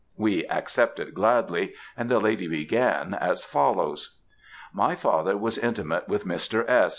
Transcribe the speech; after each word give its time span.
We 0.17 0.47
accepted 0.47 1.13
gladly, 1.13 1.75
and 1.95 2.09
the 2.09 2.17
lady 2.17 2.47
began 2.47 3.13
as 3.13 3.45
follows: 3.45 4.17
"My 4.73 4.95
father 4.95 5.37
was 5.37 5.59
intimate 5.59 6.07
with 6.07 6.25
Mr. 6.25 6.67
S. 6.67 6.89